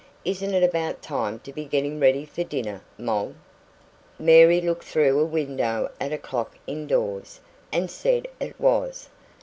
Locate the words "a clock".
6.11-6.57